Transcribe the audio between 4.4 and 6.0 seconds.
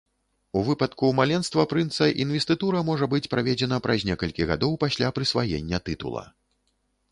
гадоў пасля прысваення